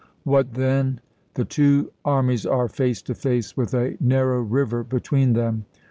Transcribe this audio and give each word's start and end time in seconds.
"What 0.23 0.55
then? 0.55 0.99
The 1.35 1.45
two 1.45 1.91
armies 2.03 2.43
are 2.43 2.67
face 2.67 3.03
to 3.03 3.13
face 3.13 3.55
with 3.55 3.75
a 3.75 3.97
narrow 4.01 4.41
river 4.41 4.83
between 4.83 5.33
them. 5.33 5.65